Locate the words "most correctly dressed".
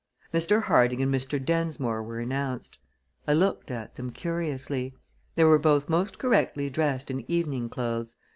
5.89-7.11